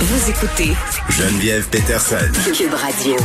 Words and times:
Vous 0.00 0.30
écoutez 0.30 0.74
Geneviève 1.10 1.68
Peterson. 1.70 2.30
Cube 2.56 2.72
Radio. 2.72 3.16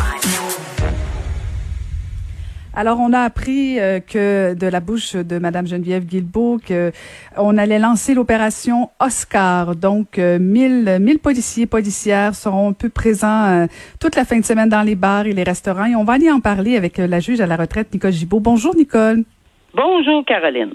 Alors, 2.73 2.99
on 2.99 3.13
a 3.13 3.19
appris 3.19 3.79
euh, 3.79 3.99
que 3.99 4.55
de 4.55 4.65
la 4.65 4.79
bouche 4.79 5.15
de 5.15 5.37
Madame 5.37 5.67
Geneviève 5.67 6.03
Guilbeault 6.03 6.57
que 6.65 6.91
on 7.37 7.59
allait 7.59 7.77
lancer 7.77 8.15
l'opération 8.15 8.89
Oscar. 8.99 9.75
Donc, 9.75 10.17
euh, 10.17 10.39
1000, 10.39 10.97
1000 10.99 11.19
policiers 11.19 11.67
policières 11.67 12.33
seront 12.33 12.69
un 12.69 12.73
peu 12.73 12.89
présents 12.89 13.45
euh, 13.45 13.67
toute 13.99 14.15
la 14.15 14.25
fin 14.25 14.39
de 14.39 14.43
semaine 14.43 14.69
dans 14.69 14.81
les 14.81 14.95
bars 14.95 15.27
et 15.27 15.33
les 15.33 15.43
restaurants. 15.43 15.85
Et 15.85 15.95
on 15.95 16.03
va 16.03 16.13
aller 16.13 16.31
en 16.31 16.39
parler 16.39 16.75
avec 16.75 16.97
euh, 16.97 17.05
la 17.05 17.19
juge 17.19 17.39
à 17.39 17.45
la 17.45 17.55
retraite, 17.55 17.93
Nicole 17.93 18.13
Gibault. 18.13 18.39
Bonjour, 18.39 18.75
Nicole. 18.75 19.25
Bonjour, 19.75 20.25
Caroline. 20.25 20.73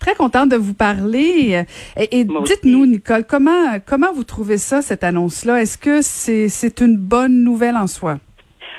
Très 0.00 0.14
contente 0.14 0.48
de 0.48 0.56
vous 0.56 0.74
parler. 0.74 1.64
Et, 2.10 2.24
dites-nous, 2.24 2.86
Nicole, 2.86 3.24
comment 3.28 3.78
comment 3.86 4.12
vous 4.12 4.24
trouvez 4.24 4.56
ça, 4.58 4.80
cette 4.82 5.04
annonce-là? 5.04 5.60
Est-ce 5.60 5.78
que 5.78 6.00
c'est 6.00 6.48
c'est 6.48 6.80
une 6.80 6.96
bonne 6.96 7.44
nouvelle 7.44 7.76
en 7.76 7.86
soi? 7.86 8.16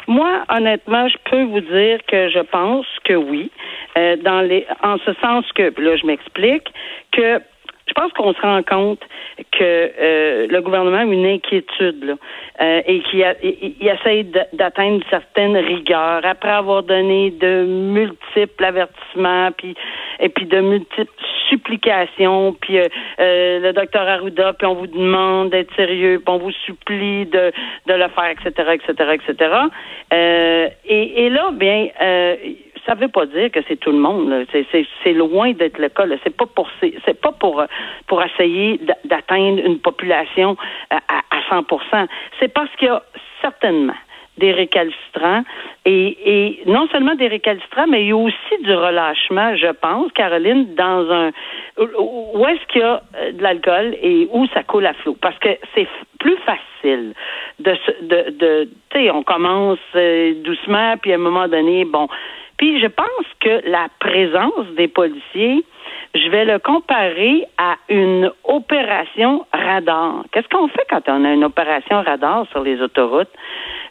Moi, 0.07 0.43
honnêtement, 0.49 1.07
je 1.07 1.17
peux 1.29 1.43
vous 1.43 1.61
dire 1.61 1.99
que 2.07 2.29
je 2.29 2.39
pense 2.51 2.85
que 3.05 3.13
oui. 3.13 3.51
Euh, 3.97 4.15
dans 4.17 4.41
les, 4.41 4.65
en 4.83 4.97
ce 4.99 5.13
sens 5.21 5.45
que, 5.53 5.73
là, 5.81 5.95
je 5.97 6.05
m'explique, 6.05 6.67
que 7.11 7.41
je 7.91 8.01
pense 8.01 8.13
qu'on 8.13 8.33
se 8.33 8.41
rend 8.41 8.63
compte 8.63 9.01
que 9.51 9.61
euh, 9.63 10.47
le 10.49 10.61
gouvernement 10.61 10.99
a 10.99 11.03
une 11.03 11.25
inquiétude 11.25 12.03
là, 12.05 12.13
euh, 12.61 12.81
et 12.85 13.01
qu'il 13.01 13.19
d- 14.31 14.39
d'atteindre 14.53 14.95
une 14.95 15.09
certaine 15.09 15.57
rigueur. 15.57 16.21
Après 16.23 16.51
avoir 16.51 16.83
donné 16.83 17.31
de 17.31 17.65
multiples 17.65 18.63
avertissements 18.63 19.51
puis 19.57 19.75
et 20.19 20.29
puis 20.29 20.45
de 20.45 20.61
multiples 20.61 21.11
supplications 21.49 22.53
puis 22.61 22.79
euh, 22.79 22.87
euh, 23.19 23.59
le 23.59 23.73
docteur 23.73 24.07
Arruda 24.07 24.53
puis 24.53 24.67
on 24.67 24.75
vous 24.75 24.87
demande 24.87 25.49
d'être 25.49 25.73
sérieux 25.75 26.21
puis 26.25 26.33
on 26.33 26.37
vous 26.37 26.51
supplie 26.65 27.25
de 27.25 27.51
de 27.87 27.93
le 27.93 28.07
faire 28.09 28.29
etc 28.29 28.71
etc 28.73 29.17
etc 29.17 29.51
et, 30.85 31.25
et 31.25 31.29
là 31.29 31.51
bien 31.51 31.87
euh, 32.01 32.35
ça 32.85 32.95
veut 32.95 33.07
pas 33.07 33.25
dire 33.25 33.51
que 33.51 33.59
c'est 33.67 33.77
tout 33.77 33.91
le 33.91 33.97
monde. 33.99 34.45
C'est, 34.51 35.13
loin 35.13 35.51
d'être 35.51 35.77
le 35.77 35.89
cas. 35.89 36.05
C'est 36.23 36.35
pas 36.35 36.45
pour 36.45 36.69
c'est, 36.79 37.19
pas 37.19 37.31
pour 37.31 37.61
euh, 37.61 37.65
pour 38.07 38.23
essayer 38.23 38.77
d'a- 38.79 38.97
d'atteindre 39.05 39.61
une 39.65 39.79
population 39.79 40.57
à, 40.89 40.97
à 41.07 41.39
100% 41.61 42.07
C'est 42.39 42.53
parce 42.53 42.69
qu'il 42.77 42.87
y 42.87 42.91
a 42.91 43.01
certainement 43.41 43.95
des 44.37 44.51
récalcitrants 44.51 45.43
et, 45.85 46.17
et 46.25 46.63
non 46.65 46.87
seulement 46.91 47.15
des 47.15 47.27
récalcitrants, 47.27 47.87
mais 47.87 48.03
il 48.03 48.09
y 48.09 48.11
a 48.11 48.15
aussi 48.17 48.63
du 48.63 48.73
relâchement, 48.73 49.55
je 49.55 49.71
pense, 49.71 50.11
Caroline, 50.13 50.73
dans 50.75 51.09
un 51.11 51.31
où 51.77 52.45
est-ce 52.47 52.65
qu'il 52.67 52.81
y 52.81 52.83
a 52.83 53.01
euh, 53.17 53.31
de 53.33 53.41
l'alcool 53.43 53.95
et 54.01 54.27
où 54.31 54.45
ça 54.47 54.63
coule 54.63 54.85
à 54.85 54.93
flot? 54.93 55.17
Parce 55.21 55.37
que 55.39 55.49
c'est 55.75 55.87
plus 56.19 56.37
facile 56.37 57.13
de 57.59 57.73
de, 58.01 58.29
de 58.31 58.69
tu 58.89 58.99
sais, 58.99 59.11
on 59.11 59.23
commence 59.23 59.79
euh, 59.95 60.33
doucement, 60.43 60.95
puis 61.01 61.11
à 61.11 61.15
un 61.15 61.19
moment 61.19 61.47
donné, 61.47 61.85
bon. 61.85 62.07
Puis 62.61 62.79
je 62.79 62.85
pense 62.85 63.25
que 63.39 63.67
la 63.67 63.87
présence 63.99 64.67
des 64.77 64.87
policiers, 64.87 65.65
je 66.13 66.29
vais 66.29 66.45
le 66.45 66.59
comparer 66.59 67.43
à 67.57 67.77
une 67.89 68.31
opération 68.43 69.47
radar. 69.51 70.23
Qu'est-ce 70.31 70.47
qu'on 70.47 70.67
fait 70.67 70.85
quand 70.87 71.01
on 71.07 71.25
a 71.25 71.33
une 71.33 71.43
opération 71.43 72.03
radar 72.03 72.45
sur 72.51 72.61
les 72.61 72.79
autoroutes? 72.79 73.31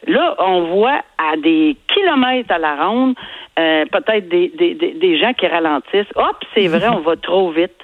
Là, 0.07 0.37
on 0.39 0.63
voit 0.67 1.01
à 1.19 1.37
des 1.37 1.77
kilomètres 1.89 2.53
à 2.53 2.59
la 2.59 2.77
ronde, 2.77 3.17
euh, 3.59 3.87
peut-être 3.87 4.29
des, 4.29 4.53
des, 4.57 4.75
des, 4.75 4.93
des 4.93 5.19
gens 5.19 5.33
qui 5.33 5.48
ralentissent. 5.48 6.15
Hop, 6.15 6.37
c'est 6.55 6.69
vrai, 6.69 6.89
on 6.93 7.01
va 7.01 7.17
trop 7.17 7.51
vite. 7.51 7.75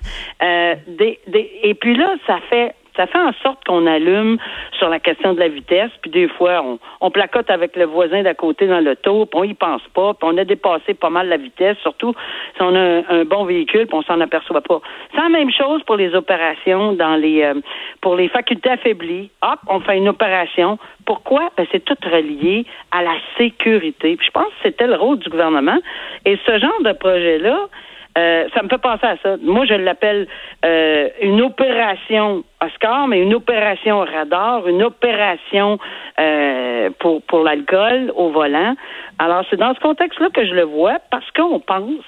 Euh, 0.41 0.77
des, 0.87 1.19
des, 1.27 1.51
et 1.65 1.75
puis 1.75 1.97
là, 1.97 2.15
ça 2.29 2.39
fait 2.49 2.77
ça 2.97 3.07
fait 3.07 3.19
en 3.19 3.33
sorte 3.43 3.65
qu'on 3.65 3.87
allume 3.87 4.39
sur 4.79 4.89
la 4.89 5.01
question 5.01 5.35
de 5.35 5.41
la 5.41 5.49
vitesse, 5.49 5.91
puis 6.03 6.11
des 6.11 6.29
fois, 6.29 6.63
on, 7.01 7.11
placote 7.11 7.51
avec 7.51 7.77
le 7.77 7.85
voisin 7.85 8.23
d'à 8.23 8.35
côté 8.35 8.67
dans 8.67 8.81
l'auto, 8.81 9.27
puis 9.27 9.41
on 9.41 9.45
y 9.45 9.55
pense 9.55 9.83
pas, 9.95 10.13
puis 10.15 10.29
on 10.31 10.37
a 10.37 10.45
dépassé 10.45 10.95
pas 10.95 11.09
mal 11.09 11.29
la 11.29 11.39
vitesse, 11.39 11.79
surtout 11.83 12.15
si 12.57 12.63
on 12.63 12.75
a 12.75 12.81
un, 12.81 13.03
un 13.09 13.25
bon 13.25 13.45
véhicule, 13.45 13.87
puis 13.87 13.97
on 13.97 14.03
s'en 14.03 14.21
aperçoit 14.21 14.61
pas. 14.61 14.81
C'est 15.13 15.21
la 15.21 15.29
même 15.29 15.51
chose 15.51 15.83
pour 15.85 15.97
les 15.97 16.15
opérations 16.15 16.93
dans 16.93 17.17
les 17.17 17.43
euh, 17.43 17.55
pour 18.01 18.17
les 18.17 18.29
facultés 18.29 18.71
affaiblies. 18.71 19.31
Hop, 19.43 19.61
on 19.69 19.81
fait 19.81 19.97
une 19.97 20.09
opération. 20.09 20.79
Pourquoi? 21.05 21.51
Ben, 21.57 21.67
c'est 21.73 21.85
tout 21.85 21.97
relié 22.05 22.67
à 22.91 23.03
la 23.03 23.15
sécurité. 23.39 24.17
Puis 24.17 24.27
je 24.27 24.33
pense 24.33 24.47
que 24.47 24.63
c'était 24.65 24.87
le 24.87 24.97
rôle 24.97 25.19
du 25.19 25.29
gouvernement. 25.31 25.79
Et 26.25 26.39
ce 26.45 26.59
genre 26.59 26.83
de 26.83 26.93
projet-là, 26.93 27.69
euh, 28.17 28.49
ça 28.55 28.63
me 28.63 28.69
fait 28.69 28.79
penser 28.79 29.07
à 29.07 29.17
ça. 29.23 29.37
Moi, 29.43 29.67
je 29.67 29.75
l'appelle 29.75 30.27
euh, 30.65 31.09
une 31.21 31.43
opération 31.43 32.45
Oscar, 32.65 33.09
mais 33.09 33.21
une 33.21 33.35
opération 33.35 34.01
radar, 34.01 34.67
une 34.69 34.83
opération 34.83 35.79
euh, 36.19 36.91
pour 36.99 37.23
pour 37.23 37.45
l'alcool 37.45 38.13
au 38.15 38.31
volant. 38.31 38.75
Alors, 39.19 39.45
c'est 39.51 39.57
dans 39.57 39.75
ce 39.75 39.81
contexte-là 39.81 40.29
que 40.33 40.47
je 40.47 40.55
le 40.55 40.63
vois, 40.65 40.99
parce 41.11 41.31
qu'on 41.33 41.61
pense 41.61 42.05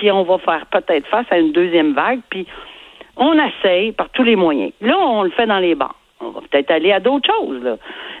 qu'on 0.00 0.22
va 0.22 0.38
faire 0.38 0.66
peut-être 0.66 1.06
face 1.06 1.26
à 1.30 1.38
une 1.38 1.52
deuxième 1.52 1.94
vague, 1.94 2.20
puis 2.28 2.46
on 3.16 3.34
essaye 3.38 3.92
par 3.92 4.10
tous 4.10 4.22
les 4.22 4.36
moyens. 4.36 4.72
Là, 4.80 4.96
on 4.98 5.22
le 5.22 5.30
fait 5.30 5.46
dans 5.46 5.58
les 5.58 5.74
bars. 5.74 5.94
On 6.20 6.30
va 6.30 6.40
peut-être 6.40 6.70
aller 6.70 6.92
à 6.92 7.00
d'autres 7.00 7.30
choses. 7.32 7.62
Là. 7.62 7.76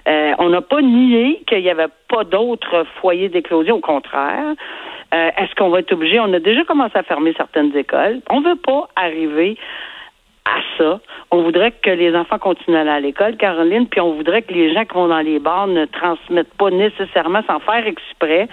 Euh, 0.08 0.32
on 0.38 0.48
n'a 0.50 0.60
pas 0.60 0.80
nié 0.80 1.42
qu'il 1.46 1.62
n'y 1.62 1.70
avait 1.70 1.88
pas 2.08 2.24
d'autres 2.24 2.84
foyers 3.00 3.28
d'éclosion, 3.28 3.76
au 3.76 3.80
contraire. 3.80 4.54
Euh, 5.14 5.30
Est-ce 5.36 5.54
qu'on 5.54 5.70
va 5.70 5.80
être 5.80 5.92
obligé? 5.92 6.20
On 6.20 6.32
a 6.32 6.38
déjà 6.40 6.64
commencé 6.64 6.96
à 6.96 7.02
fermer 7.02 7.32
certaines 7.36 7.74
écoles. 7.76 8.20
On 8.30 8.40
ne 8.40 8.50
veut 8.50 8.56
pas 8.56 8.88
arriver 8.96 9.56
à 10.44 10.60
ça. 10.76 11.00
On 11.30 11.42
voudrait 11.42 11.72
que 11.72 11.90
les 11.90 12.14
enfants 12.14 12.38
continuent 12.38 12.76
à 12.76 12.80
aller 12.80 12.90
à 12.90 13.00
l'école, 13.00 13.36
Caroline, 13.36 13.86
puis 13.86 14.00
on 14.00 14.12
voudrait 14.12 14.42
que 14.42 14.52
les 14.52 14.72
gens 14.72 14.84
qui 14.84 14.94
vont 14.94 15.08
dans 15.08 15.20
les 15.20 15.38
bars 15.38 15.66
ne 15.66 15.84
transmettent 15.86 16.54
pas 16.54 16.70
nécessairement 16.70 17.42
sans 17.46 17.60
faire 17.60 17.86
exprès, 17.86 18.48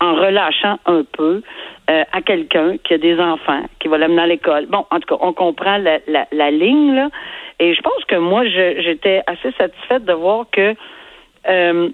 en 0.00 0.14
relâchant 0.14 0.78
un 0.86 1.02
peu 1.02 1.42
euh, 1.90 2.04
à 2.12 2.22
quelqu'un 2.22 2.76
qui 2.78 2.94
a 2.94 2.98
des 2.98 3.18
enfants, 3.18 3.62
qui 3.80 3.88
va 3.88 3.98
l'amener 3.98 4.22
à 4.22 4.26
l'école. 4.26 4.66
Bon, 4.66 4.84
en 4.90 5.00
tout 5.00 5.16
cas, 5.16 5.20
on 5.24 5.32
comprend 5.32 5.78
la, 5.78 5.98
la, 6.06 6.26
la 6.30 6.50
ligne, 6.50 6.94
là. 6.94 7.08
Et 7.60 7.74
je 7.74 7.80
pense 7.80 8.04
que 8.06 8.14
moi, 8.14 8.44
j'étais 8.46 9.22
assez 9.26 9.50
satisfaite 9.52 10.04
de 10.04 10.12
voir 10.12 10.46
que 10.52 10.74
euh, 11.48 11.88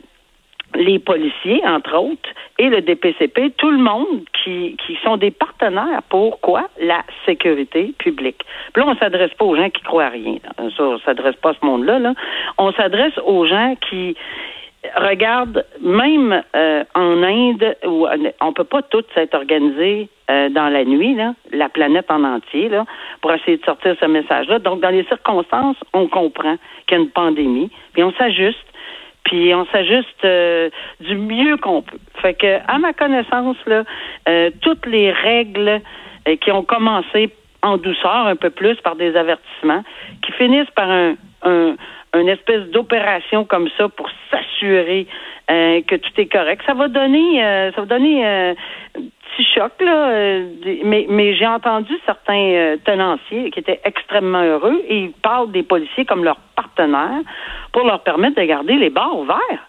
les 0.74 0.98
policiers, 0.98 1.62
entre 1.66 1.96
autres, 1.96 2.28
et 2.58 2.68
le 2.68 2.80
DPCP, 2.80 3.50
tout 3.56 3.70
le 3.70 3.78
monde 3.78 4.22
qui, 4.42 4.76
qui 4.86 4.96
sont 5.04 5.16
des 5.16 5.30
partenaires 5.30 6.02
pour 6.08 6.40
quoi? 6.40 6.68
La 6.80 7.02
sécurité 7.26 7.94
publique. 7.98 8.42
Puis 8.72 8.82
là, 8.82 8.90
on 8.90 8.96
s'adresse 8.96 9.32
pas 9.34 9.44
aux 9.44 9.56
gens 9.56 9.70
qui 9.70 9.82
croient 9.82 10.04
à 10.04 10.10
rien. 10.10 10.36
Ça, 10.76 10.82
on 10.82 10.98
s'adresse 11.00 11.36
pas 11.36 11.50
à 11.50 11.54
ce 11.60 11.64
monde-là. 11.64 11.98
Là. 11.98 12.14
On 12.58 12.72
s'adresse 12.72 13.16
aux 13.24 13.46
gens 13.46 13.74
qui 13.88 14.16
regardent, 14.96 15.64
même 15.80 16.42
euh, 16.54 16.84
en 16.94 17.22
Inde, 17.22 17.76
où 17.86 18.06
on 18.41 18.52
peut 18.52 18.64
pas 18.64 18.82
tous 18.82 19.04
s'être 19.14 19.34
organisés 19.34 20.08
euh, 20.30 20.48
dans 20.50 20.68
la 20.68 20.84
nuit, 20.84 21.14
là, 21.14 21.34
la 21.52 21.68
planète 21.68 22.10
en 22.10 22.24
entier, 22.24 22.68
là, 22.68 22.84
pour 23.20 23.32
essayer 23.32 23.56
de 23.56 23.64
sortir 23.64 23.96
ce 24.00 24.06
message-là. 24.06 24.58
Donc, 24.58 24.80
dans 24.80 24.91
les 24.91 25.04
circonstances, 25.04 25.76
on 25.92 26.06
comprend 26.06 26.56
qu'il 26.86 26.98
y 26.98 27.00
a 27.00 27.04
une 27.04 27.10
pandémie, 27.10 27.70
puis 27.92 28.02
on 28.02 28.12
s'ajuste 28.12 28.64
puis 29.24 29.54
on 29.54 29.66
s'ajuste 29.66 30.24
euh, 30.24 30.70
du 31.00 31.16
mieux 31.16 31.56
qu'on 31.56 31.82
peut. 31.82 31.98
Fait 32.22 32.34
que, 32.34 32.58
à 32.68 32.78
ma 32.78 32.92
connaissance, 32.92 33.56
là, 33.66 33.84
euh, 34.28 34.50
toutes 34.60 34.86
les 34.86 35.10
règles 35.10 35.80
euh, 36.28 36.36
qui 36.36 36.50
ont 36.52 36.62
commencé 36.62 37.30
en 37.62 37.78
douceur 37.78 38.26
un 38.26 38.36
peu 38.36 38.50
plus 38.50 38.76
par 38.76 38.96
des 38.96 39.16
avertissements, 39.16 39.82
qui 40.22 40.32
finissent 40.32 40.70
par 40.76 40.90
un, 40.90 41.14
un 41.42 41.76
une 42.16 42.28
espèce 42.28 42.70
d'opération 42.70 43.44
comme 43.44 43.68
ça 43.76 43.88
pour 43.88 44.08
s'assurer 44.30 45.08
euh, 45.50 45.82
que 45.82 45.96
tout 45.96 46.12
est 46.16 46.30
correct. 46.30 46.62
Ça 46.64 46.72
va 46.72 46.86
donner, 46.86 47.41
ça 47.74 47.80
va 47.80 47.86
donner 47.86 48.54
petit 49.34 49.47
choc 49.55 49.72
là, 49.81 50.09
euh, 50.09 50.47
mais, 50.84 51.06
mais 51.09 51.34
j'ai 51.34 51.47
entendu 51.47 51.93
certains 52.06 52.34
euh, 52.34 52.77
tenanciers 52.84 53.50
qui 53.50 53.61
étaient 53.61 53.81
extrêmement 53.84 54.43
heureux 54.43 54.81
et 54.89 54.99
ils 55.05 55.12
parlent 55.12 55.50
des 55.53 55.62
policiers 55.62 56.05
comme 56.05 56.25
leurs 56.25 56.41
partenaires 56.56 57.22
pour 57.72 57.84
leur 57.84 58.03
permettre 58.03 58.41
de 58.41 58.47
garder 58.47 58.75
les 58.75 58.91
bars 58.91 59.16
ouverts. 59.16 59.69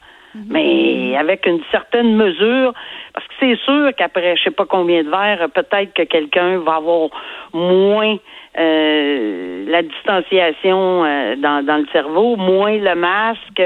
Mais 0.50 1.16
avec 1.16 1.46
une 1.46 1.62
certaine 1.72 2.14
mesure, 2.18 2.74
parce 3.16 3.28
que 3.28 3.34
c'est 3.40 3.56
sûr 3.64 3.92
qu'après 3.96 4.36
je 4.36 4.44
sais 4.44 4.52
pas 4.52 4.66
combien 4.66 5.02
de 5.04 5.10
verres, 5.10 5.48
peut-être 5.54 5.94
que 5.94 6.04
quelqu'un 6.04 6.60
va 6.60 6.76
avoir 6.76 7.10
moins 7.54 8.18
euh, 8.58 9.66
la 9.70 9.84
distanciation 9.84 11.06
euh, 11.06 11.36
dans, 11.38 11.66
dans 11.66 11.78
le 11.78 11.86
cerveau, 11.94 12.36
moins 12.36 12.78
le 12.78 12.94
masque, 12.96 13.64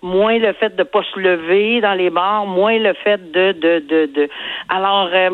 moins 0.00 0.38
le 0.38 0.54
fait 0.54 0.74
de 0.76 0.82
pas 0.82 1.02
se 1.14 1.20
lever 1.20 1.82
dans 1.82 1.92
les 1.92 2.08
bars, 2.08 2.46
moins 2.46 2.78
le 2.78 2.94
fait 2.94 3.30
de 3.32 3.52
de 3.52 3.80
de, 3.80 4.06
de. 4.06 4.28
alors 4.70 5.10
euh, 5.12 5.28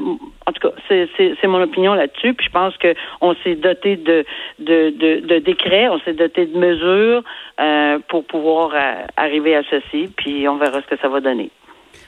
en 0.47 0.53
tout 0.53 0.69
cas 0.69 0.75
c'est 0.89 1.09
c'est 1.17 1.47
mon 1.47 1.63
opinion 1.63 1.95
là-dessus 1.95 2.35
puis 2.35 2.47
je 2.47 2.53
pense 2.53 2.77
que 2.79 2.95
on 3.21 3.35
s'est 3.45 3.55
doté 3.55 3.95
de 3.95 4.25
de 4.59 4.91
de, 4.91 5.21
de 5.21 5.39
décrets, 5.39 5.89
on 5.89 6.01
s'est 6.01 6.15
doté 6.15 6.47
de 6.47 6.59
mesures 6.59 7.23
pour 8.09 8.25
pouvoir 8.25 8.73
arriver 9.17 9.55
à 9.55 9.63
ceci 9.71 10.11
puis 10.17 10.49
on 10.49 10.57
verra 10.57 10.81
ce 10.81 10.87
que 10.87 11.01
ça 11.01 11.09
va 11.09 11.21
donner. 11.21 11.51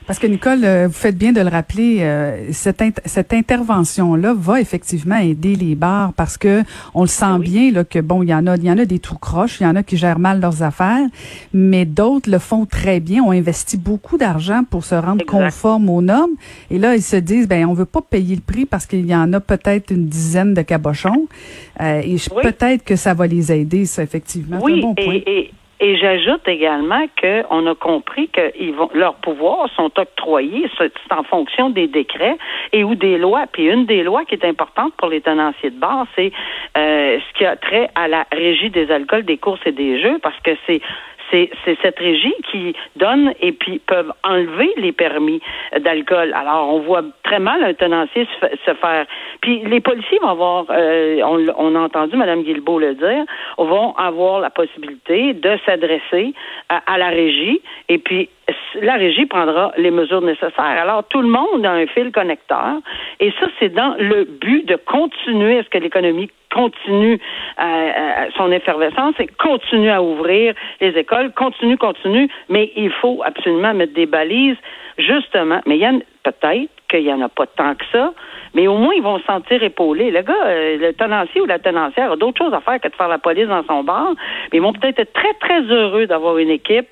Parce 0.07 0.19
que 0.19 0.27
Nicole, 0.27 0.63
euh, 0.63 0.87
vous 0.87 0.93
faites 0.93 1.17
bien 1.17 1.31
de 1.31 1.41
le 1.41 1.49
rappeler, 1.49 1.97
euh, 2.01 2.51
cette, 2.51 2.83
cette 3.05 3.33
intervention-là 3.33 4.35
va 4.37 4.61
effectivement 4.61 5.17
aider 5.17 5.55
les 5.55 5.73
bars 5.73 6.13
parce 6.13 6.37
que 6.37 6.61
on 6.93 7.01
le 7.01 7.07
sent 7.07 7.39
bien 7.39 7.71
là 7.71 7.83
que 7.83 7.99
bon, 7.99 8.21
il 8.21 8.29
y 8.29 8.33
en 8.33 8.45
a, 8.45 8.55
il 8.55 8.65
y 8.65 8.71
en 8.71 8.77
a 8.77 8.85
des 8.85 8.99
tout 8.99 9.17
croches, 9.17 9.59
il 9.59 9.63
y 9.63 9.67
en 9.67 9.75
a 9.75 9.81
qui 9.81 9.97
gèrent 9.97 10.19
mal 10.19 10.39
leurs 10.39 10.61
affaires, 10.61 11.07
mais 11.53 11.85
d'autres 11.85 12.29
le 12.29 12.37
font 12.37 12.65
très 12.65 12.99
bien, 12.99 13.23
ont 13.23 13.31
investi 13.31 13.77
beaucoup 13.77 14.17
d'argent 14.17 14.63
pour 14.69 14.85
se 14.85 14.93
rendre 14.93 15.25
conforme 15.25 15.89
aux 15.89 16.01
normes, 16.01 16.35
et 16.69 16.77
là 16.77 16.95
ils 16.95 17.01
se 17.01 17.15
disent 17.15 17.47
ben 17.47 17.65
on 17.65 17.73
veut 17.73 17.85
pas 17.85 18.01
payer 18.01 18.35
le 18.35 18.41
prix 18.41 18.65
parce 18.65 18.85
qu'il 18.85 19.05
y 19.07 19.15
en 19.15 19.33
a 19.33 19.39
peut-être 19.39 19.91
une 19.91 20.05
dizaine 20.05 20.53
de 20.53 20.61
cabochons, 20.61 21.27
euh, 21.81 22.01
et 22.03 22.17
peut-être 22.43 22.83
que 22.83 22.95
ça 22.95 23.15
va 23.15 23.25
les 23.25 23.51
aider, 23.51 23.85
ça 23.85 24.03
effectivement. 24.03 24.59
Oui, 24.61 24.81
bon 24.81 24.93
point. 24.93 25.15
et 25.25 25.25
et 25.27 25.51
j'ajoute 25.81 26.47
également 26.47 27.05
qu'on 27.21 27.67
a 27.67 27.75
compris 27.75 28.29
que 28.29 28.51
leurs 28.97 29.15
pouvoirs 29.15 29.69
sont 29.75 29.91
octroyés, 29.99 30.69
c'est 30.77 30.91
en 31.11 31.23
fonction 31.23 31.69
des 31.69 31.87
décrets 31.87 32.37
et 32.71 32.83
ou 32.83 32.95
des 32.95 33.17
lois. 33.17 33.45
Puis 33.51 33.65
une 33.65 33.85
des 33.85 34.03
lois 34.03 34.25
qui 34.25 34.35
est 34.35 34.45
importante 34.45 34.93
pour 34.97 35.09
les 35.09 35.21
tenanciers 35.21 35.71
de 35.71 35.79
bar, 35.79 36.05
c'est 36.15 36.31
euh, 36.77 37.19
ce 37.19 37.37
qui 37.37 37.45
a 37.45 37.55
trait 37.55 37.89
à 37.95 38.07
la 38.07 38.25
régie 38.31 38.69
des 38.69 38.89
alcools, 38.91 39.23
des 39.23 39.37
courses 39.37 39.65
et 39.65 39.71
des 39.71 40.01
jeux, 40.01 40.17
parce 40.21 40.39
que 40.41 40.51
c'est 40.65 40.81
c'est 41.63 41.77
cette 41.81 41.99
régie 41.99 42.33
qui 42.51 42.75
donne 42.95 43.33
et 43.41 43.51
puis 43.51 43.79
peuvent 43.79 44.13
enlever 44.23 44.73
les 44.77 44.91
permis 44.91 45.41
d'alcool. 45.79 46.33
Alors, 46.33 46.73
on 46.73 46.79
voit 46.79 47.03
très 47.23 47.39
mal 47.39 47.63
un 47.63 47.73
tenancier 47.73 48.27
se, 48.41 48.73
faire. 48.73 49.05
Puis 49.41 49.61
les 49.65 49.79
policiers 49.79 50.19
vont 50.19 50.29
avoir, 50.29 50.65
euh, 50.69 51.21
on, 51.23 51.75
a 51.75 51.79
entendu 51.79 52.15
Mme 52.15 52.43
Guilbeault 52.43 52.79
le 52.79 52.95
dire, 52.95 53.25
vont 53.57 53.93
avoir 53.95 54.39
la 54.39 54.49
possibilité 54.49 55.33
de 55.33 55.57
s'adresser 55.65 56.33
à, 56.69 56.97
la 56.97 57.09
régie 57.09 57.61
et 57.89 57.97
puis 57.97 58.29
la 58.81 58.95
régie 58.95 59.25
prendra 59.25 59.71
les 59.77 59.91
mesures 59.91 60.21
nécessaires. 60.21 60.53
Alors, 60.59 61.03
tout 61.07 61.21
le 61.21 61.27
monde 61.27 61.65
a 61.65 61.71
un 61.71 61.87
fil 61.87 62.11
connecteur 62.11 62.79
et 63.19 63.31
ça, 63.39 63.47
c'est 63.59 63.73
dans 63.73 63.95
le 63.97 64.25
but 64.25 64.65
de 64.67 64.75
continuer 64.75 65.59
à 65.59 65.63
ce 65.63 65.69
que 65.69 65.77
l'économie 65.77 66.29
continue 66.55 67.19
euh, 67.59 67.63
euh, 67.63 68.29
son 68.37 68.51
effervescence 68.51 69.15
et 69.19 69.27
continue 69.27 69.89
à 69.89 70.01
ouvrir 70.01 70.53
les 70.79 70.97
écoles, 70.97 71.33
continue, 71.33 71.77
continue, 71.77 72.29
mais 72.47 72.71
il 72.77 72.91
faut 72.91 73.21
absolument 73.25 73.73
mettre 73.73 73.93
des 73.93 74.05
balises, 74.05 74.57
justement. 74.97 75.59
Mais 75.65 75.75
il 75.75 75.81
y 75.81 75.85
a 75.85 75.91
peut-être 76.23 76.71
qu'il 76.89 77.03
n'y 77.03 77.11
en 77.11 77.21
a 77.21 77.29
pas 77.29 77.45
tant 77.45 77.75
que 77.75 77.83
ça, 77.91 78.13
mais 78.53 78.67
au 78.67 78.77
moins 78.77 78.93
ils 78.95 79.03
vont 79.03 79.19
se 79.19 79.25
sentir 79.25 79.61
épaulés. 79.63 80.11
Le 80.11 80.21
gars, 80.21 80.45
euh, 80.45 80.77
le 80.77 80.93
tenancier 80.93 81.41
ou 81.41 81.45
la 81.45 81.59
tenancière 81.59 82.13
a 82.13 82.15
d'autres 82.15 82.43
choses 82.43 82.53
à 82.53 82.61
faire 82.61 82.79
que 82.79 82.87
de 82.87 82.95
faire 82.95 83.09
la 83.09 83.17
police 83.17 83.47
dans 83.47 83.65
son 83.65 83.83
bar, 83.83 84.13
mais 84.51 84.59
ils 84.59 84.61
vont 84.61 84.73
peut-être 84.73 84.99
être 84.99 85.13
très, 85.13 85.33
très 85.41 85.61
heureux 85.63 86.07
d'avoir 86.07 86.37
une 86.37 86.51
équipe 86.51 86.87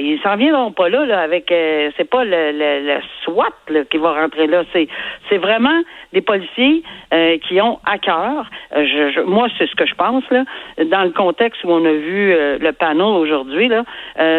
ils 0.00 0.20
s'en 0.22 0.36
viendront 0.36 0.72
pas 0.72 0.88
là, 0.88 1.04
là 1.04 1.20
avec 1.20 1.50
euh, 1.52 1.90
c'est 1.96 2.08
pas 2.08 2.24
le, 2.24 2.52
le, 2.52 3.00
SWAT 3.24 3.54
là, 3.68 3.84
qui 3.84 3.98
va 3.98 4.12
rentrer 4.12 4.46
là. 4.46 4.64
C'est 4.72 4.88
c'est 5.28 5.38
vraiment 5.38 5.82
des 6.12 6.20
policiers 6.20 6.82
euh, 7.12 7.38
qui 7.38 7.60
ont 7.60 7.78
à 7.84 7.98
cœur. 7.98 8.50
Euh, 8.76 8.84
je, 8.84 9.20
moi, 9.22 9.48
c'est 9.58 9.68
ce 9.68 9.74
que 9.74 9.86
je 9.86 9.94
pense 9.94 10.24
là, 10.30 10.44
dans 10.90 11.04
le 11.04 11.10
contexte 11.10 11.62
où 11.64 11.70
on 11.70 11.84
a 11.84 11.92
vu 11.92 12.34
le 12.58 12.72
panneau 12.72 13.16
aujourd'hui 13.16 13.68
là, 13.68 13.84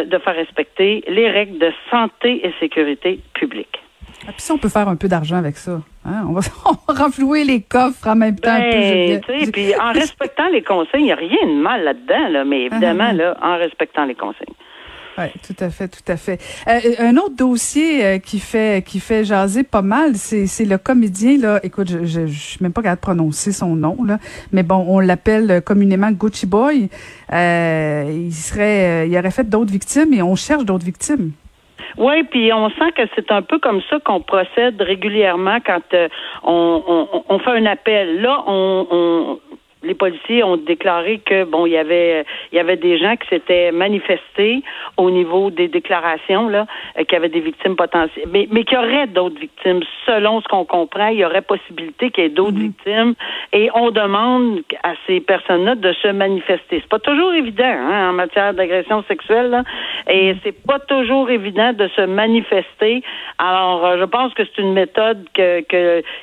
de 0.04 0.18
faire 0.18 0.36
respecter 0.36 1.04
les 1.08 1.30
règles 1.30 1.58
de 1.58 1.72
santé 1.90 2.46
et 2.46 2.54
sécurité 2.60 3.20
publique. 3.34 3.82
Ah, 4.28 4.32
puis 4.34 4.42
si 4.42 4.52
on 4.52 4.58
peut 4.58 4.70
faire 4.70 4.88
un 4.88 4.96
peu 4.96 5.08
d'argent 5.08 5.38
avec 5.38 5.58
ça, 5.58 5.82
hein? 6.06 6.26
on, 6.28 6.34
va, 6.34 6.42
renflouer 6.88 7.44
les 7.44 7.62
coffres 7.62 8.08
en 8.08 8.16
même 8.16 8.38
temps. 8.38 8.58
Ben, 8.58 9.20
puis 9.52 9.76
en 9.76 9.92
respectant 9.94 10.48
les 10.50 10.62
consignes, 10.62 11.02
il 11.02 11.06
n'y 11.06 11.12
a 11.12 11.16
rien 11.16 11.48
de 11.48 11.60
mal 11.60 11.84
là-dedans, 11.84 12.28
là, 12.30 12.46
mais 12.46 12.68
ah, 12.70 12.76
évidemment, 12.76 13.08
ah, 13.10 13.14
là, 13.14 13.38
en 13.42 13.58
respectant 13.58 14.06
les 14.06 14.16
consignes. 14.16 14.54
Oui, 15.18 15.26
tout 15.46 15.56
à 15.64 15.70
fait, 15.70 15.88
tout 15.90 16.10
à 16.10 16.16
fait. 16.16 16.40
Euh, 16.68 16.80
un 17.00 17.18
autre 17.18 17.36
dossier 17.36 18.06
euh, 18.06 18.18
qui 18.18 18.40
fait 18.40 18.84
qui 18.86 19.00
fait 19.00 19.26
jaser 19.26 19.64
pas 19.64 19.82
mal, 19.82 20.16
c'est 20.16 20.48
c'est 20.48 20.66
le 20.66 20.78
comédien 20.78 21.38
là. 21.38 21.60
Écoute, 21.64 21.90
je, 21.90 22.06
je, 22.06 22.28
je 22.28 22.40
suis 22.40 22.58
même 22.62 22.72
pas 22.72 22.82
capable 22.82 23.02
de 23.02 23.06
prononcer 23.06 23.52
son 23.52 23.76
nom 23.76 24.04
là, 24.06 24.20
mais 24.54 24.64
bon, 24.64 24.86
on 24.88 25.00
l'appelle 25.00 25.62
communément 25.62 26.12
Gucci 26.12 26.46
Boy. 26.46 26.90
Euh, 27.34 28.06
il 28.10 28.34
serait, 28.34 29.10
il 29.10 29.18
aurait 29.18 29.32
fait 29.32 29.50
d'autres 29.50 29.72
victimes 29.72 30.14
et 30.14 30.22
on 30.22 30.36
cherche 30.36 30.64
d'autres 30.64 30.86
victimes. 30.86 31.32
Oui, 31.98 32.24
puis 32.24 32.54
on 32.54 32.70
sent 32.70 32.92
que 32.96 33.02
c'est 33.16 33.32
un 33.32 33.42
peu 33.42 33.60
comme 33.60 33.82
ça 33.90 34.00
qu'on 34.00 34.22
procède 34.22 34.82
régulièrement 34.82 35.58
quand 35.66 35.82
on, 36.44 36.84
on, 36.88 37.24
on, 37.28 37.40
fait 37.40 37.52
un 37.52 37.66
appel. 37.66 38.22
Là, 38.22 38.44
on, 38.48 38.88
on 38.90 39.40
les 39.84 39.96
policiers 39.96 40.44
ont 40.44 40.58
déclaré 40.58 41.20
que 41.20 41.44
bon, 41.44 41.66
il 41.66 41.74
y 41.74 41.78
avait 41.78 42.26
il 42.52 42.56
y 42.56 42.60
avait 42.60 42.78
des 42.78 42.98
gens 42.98 43.16
qui 43.16 43.28
s'étaient 43.30 43.72
manifestés 43.72 44.64
au 44.98 45.10
niveau 45.10 45.50
des 45.50 45.68
déclarations 45.68 46.50
là, 46.50 46.68
euh, 47.00 47.04
qui 47.04 47.16
avaient 47.16 47.30
des 47.30 47.40
victimes 47.40 47.76
potentielles, 47.76 48.28
mais 48.32 48.48
mais 48.52 48.64
qu'il 48.64 48.78
y 48.78 48.82
aurait 48.82 49.08
d'autres 49.08 49.40
victimes. 49.40 49.82
Selon 50.06 50.42
ce 50.42 50.48
qu'on 50.48 50.66
comprend, 50.66 51.08
il 51.08 51.20
y 51.20 51.26
aurait 51.26 51.42
possibilité 51.42 52.12
qu'il 52.12 52.24
y 52.24 52.28
ait 52.28 52.30
d'autres 52.30 52.58
mhm. 52.58 52.74
victimes, 52.74 53.14
et 53.54 53.70
on 53.74 53.92
demande 53.92 54.62
à 54.84 54.94
ces 55.08 55.20
personnes-là 55.20 55.76
de 55.76 55.94
se 55.94 56.10
manifester. 56.10 56.80
C'est 56.82 56.90
pas 56.90 57.00
toujours 57.00 57.34
évident 57.34 57.64
hein, 57.66 58.10
en 58.10 58.14
matière 58.14 58.54
d'agression 58.54 59.04
sexuelle, 59.08 59.50
là, 59.50 59.64
et 60.08 60.34
mhm. 60.34 60.40
c'est 60.44 60.66
pas 60.66 60.80
toujours 60.80 61.30
évident 61.30 61.74
de 61.74 61.88
se 61.96 62.02
manifester. 62.02 63.04
Alors, 63.40 63.86
euh, 63.86 63.98
je 64.00 64.06
pense 64.06 64.34
que 64.34 64.44
c'est 64.46 64.62
une 64.62 64.74
méthode 64.74 65.26
que 65.34 65.62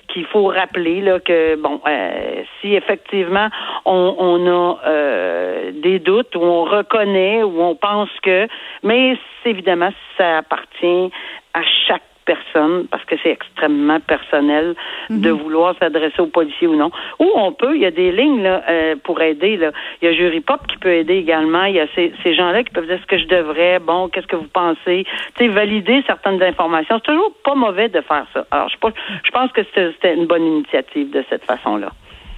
qu'il 0.09 0.25
faut 0.27 0.47
rappeler 0.47 1.01
là 1.01 1.19
que 1.21 1.57
bon, 1.57 1.81
euh, 1.87 2.43
si 2.61 2.75
effectivement 2.75 3.48
on, 3.85 4.47
a 4.47 4.79
euh, 4.87 5.73
des 5.73 5.99
doutes, 5.99 6.35
ou 6.37 6.43
on 6.43 6.65
reconnaît, 6.65 7.43
ou 7.43 7.61
on 7.63 7.75
pense 7.75 8.11
que, 8.23 8.49
mais 8.83 9.19
évidemment, 9.45 9.91
ça 10.17 10.39
appartient 10.39 11.11
à 11.55 11.63
chaque 11.87 12.03
personne, 12.29 12.87
parce 12.91 13.05
que 13.07 13.15
c'est 13.23 13.31
extrêmement 13.31 14.01
personnel 14.01 14.75
de 15.09 15.31
mhm. 15.33 15.39
vouloir 15.39 15.75
s'adresser 15.81 16.21
aux 16.21 16.27
policiers 16.27 16.67
ou 16.67 16.77
non. 16.77 16.91
Ou 17.19 17.27
on 17.35 17.53
peut, 17.53 17.75
il 17.75 17.81
y 17.81 17.87
a 17.87 17.91
des 17.91 18.13
lignes 18.13 18.43
là, 18.43 18.63
euh, 18.69 18.97
pour 19.03 19.23
aider. 19.23 19.57
Là. 19.57 19.71
Il 20.03 20.09
y 20.09 20.13
a 20.13 20.15
Jury 20.15 20.41
Pop 20.41 20.61
qui 20.67 20.77
peut 20.77 20.93
aider 20.93 21.17
également. 21.17 21.65
Il 21.65 21.77
y 21.77 21.81
a 21.81 21.87
ces, 21.95 22.13
ces 22.23 22.35
gens-là 22.35 22.65
qui 22.65 22.71
peuvent 22.71 22.87
dire 22.87 23.01
ce 23.01 23.07
que 23.07 23.17
je 23.17 23.27
devrais, 23.29 23.79
bon, 23.79 24.09
qu'est-ce 24.09 24.27
que 24.27 24.37
vous 24.37 24.53
pensez, 24.53 25.07
tu 25.37 25.45
sais, 25.45 25.49
valider 25.49 26.03
certaines 26.07 26.43
informations. 26.43 26.97
C'est 26.97 27.13
toujours 27.13 27.33
pas 27.43 27.55
mauvais 27.55 27.89
de 27.89 28.03
faire 28.03 28.27
ça. 28.35 28.45
Alors, 28.51 28.69
je, 28.69 28.77
je 29.25 29.31
pense 29.31 29.51
que 29.53 29.63
c'était 29.75 30.15
une 30.15 30.27
bonne 30.27 30.45
initiative 30.45 31.11
de 31.11 31.25
cette 31.31 31.45
façon-là. 31.45 31.89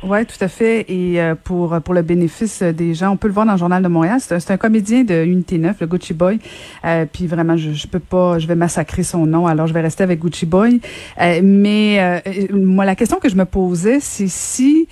Oui, 0.02 0.24
tout 0.24 0.42
à 0.42 0.48
fait. 0.48 0.86
Et 0.88 1.20
euh, 1.20 1.34
pour 1.34 1.78
pour 1.82 1.92
le 1.92 2.00
bénéfice 2.00 2.62
des 2.62 2.94
gens, 2.94 3.10
on 3.10 3.16
peut 3.18 3.28
le 3.28 3.34
voir 3.34 3.44
dans 3.44 3.52
le 3.52 3.58
Journal 3.58 3.82
de 3.82 3.88
Montréal. 3.88 4.18
C'est 4.20 4.50
un, 4.50 4.56
comédien 4.56 5.04
de 5.04 5.24
Unité 5.24 5.58
9, 5.58 5.76
le 5.80 5.86
Gucci 5.86 6.14
Boy. 6.14 6.38
Euh, 6.86 7.04
puis 7.10 7.26
vraiment, 7.26 7.56
je, 7.56 7.72
je 7.72 7.86
peux 7.86 7.98
pas, 7.98 8.38
je 8.38 8.46
vais 8.46 8.54
massacrer 8.54 9.02
son 9.02 9.26
nom, 9.26 9.46
alors 9.46 9.66
je 9.66 9.74
vais 9.74 9.82
rester 9.82 10.02
avec 10.02 10.20
Gucci 10.20 10.46
Boy. 10.46 10.80
Euh, 11.20 11.40
mais 11.42 12.22
moi, 12.50 12.86
la 12.86 12.94
question 12.94 13.18
que 13.18 13.28
je 13.28 13.36
me 13.36 13.44
posais, 13.44 14.00
c'est 14.00 14.28
si 14.28 14.88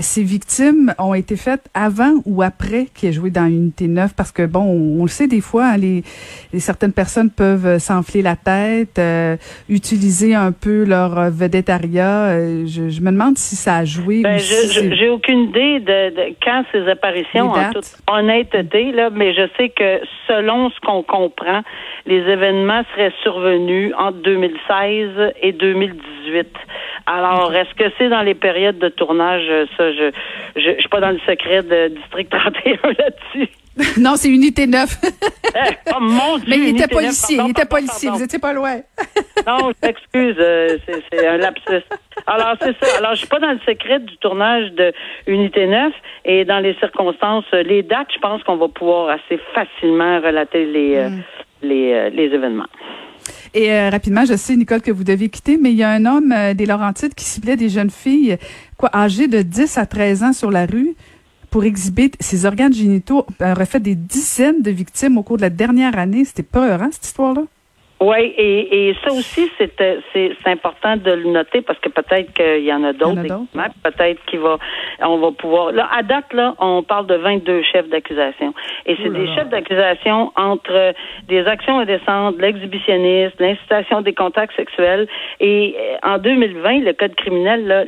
ces 0.00 0.22
victimes 0.22 0.94
ont 0.98 1.14
été 1.14 1.36
faites 1.36 1.68
avant 1.74 2.14
ou 2.24 2.42
après 2.42 2.86
qu'il 2.94 3.08
ait 3.08 3.12
joué 3.12 3.30
dans 3.30 3.46
Unité 3.46 3.88
9, 3.88 4.14
parce 4.14 4.30
que 4.30 4.46
bon, 4.46 4.60
on, 4.60 5.02
le 5.02 5.08
sait 5.08 5.26
des 5.26 5.40
fois, 5.40 5.72
hein, 5.72 5.76
les, 5.76 6.04
certaines 6.60 6.92
personnes 6.92 7.30
peuvent 7.30 7.78
s'enfler 7.78 8.22
la 8.22 8.36
tête, 8.36 9.00
utiliser 9.68 10.34
un 10.34 10.52
peu 10.52 10.84
leur 10.84 11.30
vedettariat. 11.30 12.38
Je, 12.66 12.88
je, 12.90 13.00
me 13.00 13.10
demande 13.10 13.38
si 13.38 13.56
ça 13.56 13.78
a 13.78 13.84
joué. 13.84 14.22
Ben, 14.22 14.38
j'ai 14.92 15.08
aucune 15.08 15.44
idée 15.44 15.80
de, 15.80 16.34
quand 16.42 16.64
ces 16.72 16.88
apparitions, 16.88 17.50
en 17.50 17.70
toute 17.72 17.96
honnêteté, 18.10 18.92
là, 18.92 19.10
mais 19.10 19.34
je 19.34 19.48
sais 19.56 19.68
que 19.68 20.00
selon 20.28 20.70
ce 20.70 20.80
qu'on 20.80 21.02
comprend, 21.02 21.62
les 22.06 22.18
événements 22.18 22.82
seraient 22.94 23.12
survenus 23.22 23.92
entre 23.98 24.18
2016 24.18 25.34
et 25.42 25.52
2018. 25.52 26.48
Alors, 27.06 27.54
est-ce 27.54 27.74
que 27.74 27.92
c'est 27.98 28.08
dans 28.08 28.22
les 28.22 28.34
périodes 28.34 28.78
de 28.78 28.88
tournage? 28.88 29.46
Ça, 29.76 29.92
je, 29.92 30.10
je, 30.56 30.60
je 30.60 30.78
suis 30.78 30.88
pas 30.88 31.00
dans 31.00 31.10
le 31.10 31.20
secret 31.26 31.62
de 31.62 31.88
District 31.88 32.30
31 32.30 32.92
là-dessus. 32.98 33.50
non, 33.98 34.16
c'est 34.16 34.28
Unité 34.28 34.66
9. 34.66 34.98
Eh, 35.02 35.58
oh 35.94 36.00
mon 36.00 36.38
Dieu, 36.38 36.46
Mais 36.48 36.58
il 36.58 36.68
était 36.68 36.88
policier, 36.88 37.38
il 37.42 37.50
était 37.50 37.64
policier, 37.64 38.10
vous 38.10 38.22
étiez 38.22 38.38
pas 38.38 38.52
loin. 38.52 38.76
non, 39.46 39.70
je 39.70 39.86
m'excuse, 39.86 40.36
euh, 40.38 40.76
c'est 40.86 41.26
un 41.26 41.38
lapsus. 41.38 41.82
Alors, 42.26 42.54
c'est 42.60 42.76
ça. 42.80 42.98
Alors, 42.98 43.12
je 43.12 43.18
suis 43.18 43.28
pas 43.28 43.40
dans 43.40 43.52
le 43.52 43.58
secret 43.66 44.00
du 44.00 44.16
tournage 44.18 44.72
de 44.72 44.92
Unité 45.26 45.66
9 45.66 45.92
et 46.24 46.44
dans 46.44 46.60
les 46.60 46.74
circonstances, 46.74 47.50
les 47.52 47.82
dates, 47.82 48.08
je 48.14 48.20
pense 48.20 48.42
qu'on 48.44 48.56
va 48.56 48.68
pouvoir 48.68 49.10
assez 49.10 49.40
facilement 49.54 50.20
relater 50.20 50.66
les, 50.66 50.96
euh, 50.96 51.08
mm. 51.08 51.22
les, 51.62 51.92
euh, 51.92 52.10
les 52.10 52.24
événements. 52.24 52.68
Et 53.54 53.88
rapidement, 53.88 54.24
je 54.24 54.34
sais, 54.34 54.56
Nicole, 54.56 54.80
que 54.80 54.90
vous 54.90 55.04
devez 55.04 55.28
quitter, 55.28 55.58
mais 55.60 55.70
il 55.70 55.76
y 55.76 55.82
a 55.82 55.90
un 55.90 56.06
homme 56.06 56.34
des 56.54 56.66
Laurentides 56.66 57.14
qui 57.14 57.24
ciblait 57.24 57.56
des 57.56 57.68
jeunes 57.68 57.90
filles, 57.90 58.38
quoi, 58.78 58.90
âgées 58.94 59.28
de 59.28 59.42
10 59.42 59.78
à 59.78 59.86
13 59.86 60.22
ans 60.24 60.32
sur 60.32 60.50
la 60.50 60.64
rue 60.64 60.94
pour 61.52 61.64
exhiber 61.64 62.10
ses 62.18 62.46
organes 62.46 62.72
génitaux 62.72 63.26
aurait 63.40 63.66
fait 63.66 63.78
des 63.78 63.94
dizaines 63.94 64.62
de 64.62 64.70
victimes 64.70 65.18
au 65.18 65.22
cours 65.22 65.36
de 65.36 65.42
la 65.42 65.50
dernière 65.50 65.98
année. 65.98 66.24
C'était 66.24 66.42
peur, 66.42 66.82
hein, 66.82 66.88
cette 66.90 67.04
histoire-là? 67.04 67.42
Oui, 68.02 68.34
et, 68.36 68.88
et 68.88 68.96
ça 69.04 69.12
aussi, 69.12 69.48
c'est 69.58 69.70
c'est 70.12 70.46
important 70.46 70.96
de 70.96 71.12
le 71.12 71.30
noter 71.30 71.62
parce 71.62 71.78
que 71.78 71.88
peut-être 71.88 72.32
qu'il 72.34 72.64
y 72.64 72.72
en 72.72 72.82
a 72.82 72.92
d'autres. 72.92 73.22
Peut-être 73.84 74.24
qu'il 74.26 74.40
va, 74.40 74.58
on 75.00 75.18
va 75.18 75.30
pouvoir. 75.30 75.70
Là, 75.70 75.88
à 75.92 76.02
date, 76.02 76.32
là, 76.32 76.54
on 76.58 76.82
parle 76.82 77.06
de 77.06 77.14
22 77.14 77.62
chefs 77.62 77.88
d'accusation. 77.88 78.54
Et 78.86 78.96
c'est 79.00 79.08
des 79.08 79.32
chefs 79.36 79.48
d'accusation 79.50 80.32
entre 80.34 80.94
des 81.28 81.46
actions 81.46 81.78
indécentes, 81.78 82.40
l'exhibitionnisme, 82.40 83.36
l'incitation 83.38 84.00
des 84.00 84.14
contacts 84.14 84.56
sexuels. 84.56 85.06
Et 85.38 85.76
euh, 85.78 85.96
en 86.02 86.18
2020, 86.18 86.80
le 86.80 86.94
code 86.94 87.14
criminel, 87.14 87.86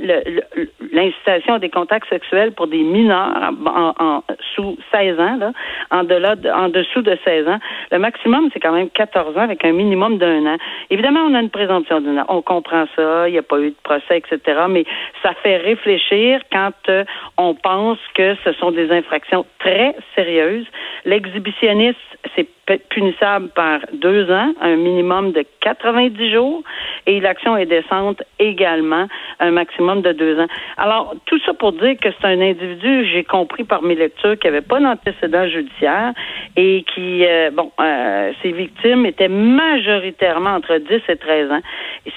l'incitation 0.94 1.58
des 1.58 1.68
contacts 1.68 2.08
sexuels 2.08 2.52
pour 2.52 2.66
des 2.68 2.82
mineurs 2.82 3.52
en, 3.66 4.22
sous 4.54 4.76
16 4.92 5.20
ans, 5.20 5.36
là, 5.36 5.52
en, 5.90 6.04
delà 6.04 6.36
en 6.54 6.68
dessous 6.68 7.02
de 7.02 7.18
16 7.24 7.48
ans, 7.48 7.58
le 7.90 7.98
maximum, 7.98 8.48
c'est 8.52 8.60
quand 8.60 8.72
même 8.72 8.88
14 8.90 9.36
ans 9.36 9.42
avec 9.42 9.64
un 9.64 9.72
minimum 9.72 10.18
d'un 10.18 10.46
an. 10.46 10.56
Évidemment, 10.90 11.20
on 11.28 11.34
a 11.34 11.40
une 11.40 11.50
présomption 11.50 12.00
d'un 12.00 12.18
an. 12.18 12.24
On 12.28 12.42
comprend 12.42 12.86
ça. 12.96 13.28
Il 13.28 13.32
n'y 13.32 13.38
a 13.38 13.42
pas 13.42 13.58
eu 13.58 13.70
de 13.70 13.76
procès, 13.82 14.18
etc. 14.18 14.62
Mais 14.68 14.84
ça 15.22 15.34
fait 15.42 15.56
réfléchir 15.56 16.40
quand 16.50 16.72
euh, 16.88 17.04
on 17.36 17.54
pense 17.54 17.98
que 18.14 18.36
ce 18.44 18.52
sont 18.52 18.70
des 18.70 18.90
infractions 18.90 19.44
très 19.58 19.96
sérieuses. 20.14 20.66
L'exhibitionniste, 21.04 21.98
c'est 22.36 22.48
punissable 22.88 23.48
par 23.48 23.80
deux 23.92 24.30
ans, 24.30 24.52
un 24.60 24.76
minimum 24.76 25.32
de 25.32 25.44
90 25.60 26.32
jours, 26.32 26.62
et 27.06 27.20
l'action 27.20 27.56
est 27.56 27.66
décente 27.66 28.22
également, 28.38 29.06
un 29.40 29.50
maximum 29.50 30.02
de 30.02 30.12
deux 30.12 30.38
ans. 30.40 30.46
Alors, 30.76 31.14
tout 31.26 31.38
ça 31.44 31.54
pour 31.54 31.72
dire 31.72 31.96
que 32.00 32.08
c'est 32.10 32.26
un 32.26 32.40
individu, 32.40 33.06
j'ai 33.06 33.24
compris 33.24 33.64
par 33.64 33.82
mes 33.82 33.94
lectures, 33.94 34.38
qui 34.38 34.46
n'avait 34.46 34.60
pas 34.60 34.80
d'antécédent 34.80 35.46
judiciaire 35.48 36.12
et 36.56 36.84
qui, 36.94 37.24
euh, 37.26 37.50
bon, 37.50 37.70
euh, 37.80 38.32
ses 38.42 38.52
victimes 38.52 39.06
étaient 39.06 39.28
majoritairement 39.28 40.50
entre 40.50 40.78
10 40.78 41.02
et 41.08 41.16
13 41.16 41.50
ans, 41.50 41.60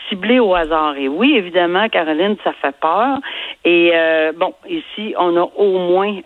ciblées 0.10 0.39
au 0.39 0.54
hasard. 0.56 0.96
Et 0.98 1.08
oui, 1.08 1.36
évidemment, 1.36 1.89
Caroline, 1.89 2.38
ça 2.44 2.54
fait 2.54 2.75
peur. 2.80 3.20
Et 3.66 3.92
euh, 3.94 4.32
bon, 4.36 4.54
ici, 4.70 5.13
on 5.18 5.36
a 5.38 5.50
au 5.56 5.77
moins 5.77 6.20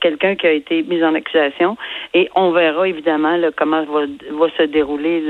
quelqu'un 0.00 0.34
qui 0.34 0.46
a 0.46 0.52
été 0.52 0.82
mis 0.82 1.02
en 1.02 1.14
accusation 1.14 1.76
et 2.14 2.28
on 2.34 2.50
verra 2.50 2.88
évidemment 2.88 3.36
le 3.36 3.50
comment 3.62 3.84
va, 3.84 4.00
va 4.06 4.46
se 4.58 4.64
dérouler 4.64 5.22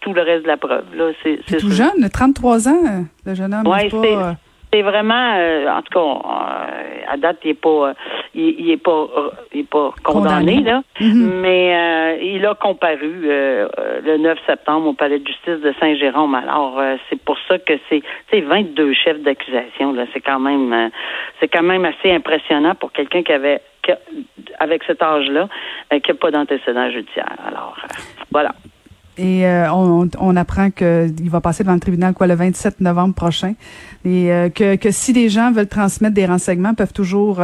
tout, 0.00 0.12
le 0.12 0.22
reste 0.22 0.42
de 0.42 0.48
la 0.48 0.56
preuve. 0.56 0.84
Là, 0.94 1.10
c'est, 1.22 1.58
tout 1.58 1.70
jeune, 1.70 2.08
33 2.08 2.68
ans, 2.68 3.04
le 3.26 3.34
jeune 3.34 3.54
homme. 3.54 3.66
Oui, 3.66 3.88
c'est, 4.72 4.80
euh, 4.80 4.82
vraiment, 4.82 5.34
euh, 5.36 5.68
en 5.68 5.82
tout 5.82 5.92
cas, 5.92 6.00
euh, 6.00 7.12
à 7.12 7.16
date, 7.16 7.38
il 7.44 7.48
n'est 7.48 7.54
pas, 7.54 7.92
il, 8.34 8.70
est 8.70 8.76
pas, 8.76 9.06
il 9.52 9.60
est 9.60 9.68
pas 9.68 9.92
condamné, 10.02 10.60
là, 10.60 10.82
mm-hmm. 11.00 11.40
mais 11.40 12.18
il 12.22 12.44
a 12.46 12.54
comparu 12.54 13.20
le 13.22 14.16
9 14.18 14.38
septembre 14.46 14.88
au 14.88 14.92
palais 14.92 15.18
de 15.18 15.26
justice 15.26 15.60
de 15.60 15.74
Saint-Jérôme. 15.80 16.34
Alors, 16.34 16.80
c'est 17.08 17.20
pour 17.20 17.36
ça 17.48 17.58
que 17.58 17.74
c'est, 17.88 18.02
c'est 18.30 18.40
22 18.40 18.92
chefs 18.94 19.20
d'accusation. 19.20 19.92
Là, 19.92 20.04
c'est 20.12 20.20
quand 20.20 20.40
même, 20.40 20.90
c'est 21.40 21.48
quand 21.48 21.62
même 21.62 21.84
assez 21.84 22.12
impressionnant 22.12 22.74
pour 22.74 22.92
quelqu'un 22.92 23.22
qui 23.22 23.32
avait 23.32 23.60
avec 24.58 24.84
cet 24.84 25.02
âge-là, 25.02 25.48
euh, 25.92 26.00
qui 26.00 26.10
n'a 26.10 26.16
pas 26.16 26.30
d'antécédent 26.30 26.90
judiciaire. 26.90 27.32
Alors, 27.46 27.76
euh, 27.82 27.94
voilà. 28.30 28.54
Et 29.18 29.46
euh, 29.46 29.72
on, 29.72 30.08
on, 30.18 30.36
apprend 30.36 30.70
qu'il 30.70 31.30
va 31.30 31.40
passer 31.40 31.62
devant 31.62 31.74
le 31.74 31.80
tribunal 31.80 32.14
quoi 32.14 32.26
le 32.26 32.34
27 32.34 32.80
novembre 32.80 33.14
prochain. 33.14 33.54
Et 34.04 34.30
que, 34.54 34.76
que 34.76 34.90
si 34.90 35.12
les 35.12 35.28
gens 35.28 35.52
veulent 35.52 35.66
transmettre 35.66 36.14
des 36.14 36.24
renseignements, 36.24 36.74
peuvent 36.74 36.92
toujours 36.92 37.42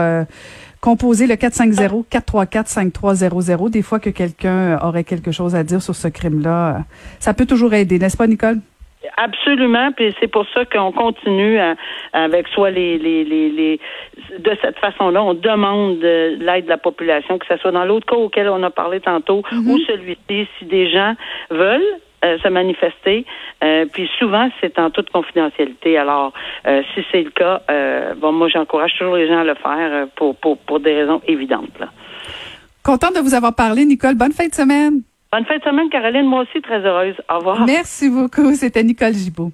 composer 0.81 1.27
le 1.27 1.35
450-434-5300. 1.35 3.71
Des 3.71 3.83
fois 3.83 4.01
que 4.01 4.11
quelqu'un 4.11 4.79
aurait 4.79 5.05
quelque 5.05 5.33
chose 5.33 5.55
à 5.55 5.65
dire 5.65 5.83
sur 5.83 5.95
ce 5.95 6.09
crime-là, 6.09 6.85
ça 7.21 7.35
peut 7.35 7.45
toujours 7.45 7.75
aider, 7.75 7.99
n'est-ce 7.99 8.17
pas, 8.17 8.27
Nicole? 8.27 8.61
Absolument, 9.17 9.93
puis 9.93 10.15
c'est 10.21 10.29
pour 10.29 10.47
ça 10.55 10.65
qu'on 10.65 10.93
continue 10.93 11.59
avec 12.13 12.49
soit 12.49 12.71
les, 12.71 12.99
les, 12.99 13.25
les, 13.25 13.81
de 14.39 14.57
cette 14.63 14.79
façon-là, 14.79 15.23
on 15.23 15.35
demande 15.35 16.01
l'aide 16.01 16.65
de 16.65 16.69
la 16.69 16.79
population, 16.79 17.39
que 17.39 17.47
ce 17.47 17.57
soit 17.59 17.73
dans 17.73 17.85
l'autre 17.85 18.07
cas 18.07 18.17
auquel 18.17 18.49
on 18.49 18.63
a 18.63 18.71
parlé 18.71 19.01
tantôt 19.01 19.43
mm-hmm. 19.43 19.71
ou 19.71 19.79
celui-ci, 19.87 20.49
si 20.59 20.65
des 20.65 20.91
gens 20.91 21.15
veulent 21.51 21.83
euh, 22.25 22.39
se 22.39 22.49
manifester. 22.49 23.27
Euh, 23.63 23.85
puis 23.93 24.09
souvent, 24.19 24.49
c'est 24.61 24.79
en 24.79 24.91
toute 24.91 25.11
confidentialité. 25.11 25.99
Alors, 25.99 26.33
euh, 26.67 26.83
si 26.95 27.05
c'est 27.13 27.23
le 27.23 27.31
cas, 27.31 27.61
bon, 28.17 28.33
moi, 28.33 28.49
j'encourage 28.49 28.95
toujours 28.99 29.17
les 29.17 29.29
gens 29.29 29.41
à 29.41 29.45
le 29.45 29.55
faire 29.55 30.09
pour, 30.17 30.35
pour, 30.37 30.59
pour 30.59 30.81
des 30.81 30.95
raisons 30.95 31.21
évidentes. 31.27 31.79
Là. 31.79 31.89
Contente 32.83 33.17
de 33.17 33.21
vous 33.21 33.35
avoir 33.35 33.55
parlé, 33.55 33.85
Nicole. 33.85 34.15
Bonne 34.15 34.33
fin 34.33 34.49
de 34.49 34.55
semaine. 34.55 35.03
Bonne 35.37 35.45
fin 35.45 35.59
de 35.59 35.63
semaine, 35.65 35.91
Caroline. 35.91 36.25
Moi 36.25 36.45
aussi, 36.45 36.63
très 36.63 36.79
heureuse. 36.79 37.15
Au 37.31 37.37
revoir. 37.37 37.67
Merci 37.67 38.09
beaucoup. 38.09 38.55
C'était 38.55 38.83
Nicole 38.83 39.13
Gibault. 39.13 39.53